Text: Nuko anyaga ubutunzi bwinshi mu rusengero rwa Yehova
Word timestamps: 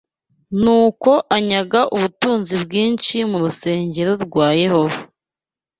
Nuko 0.61 1.11
anyaga 1.35 1.81
ubutunzi 1.95 2.53
bwinshi 2.63 3.15
mu 3.29 3.37
rusengero 3.43 4.11
rwa 4.23 4.47
Yehova 4.61 4.99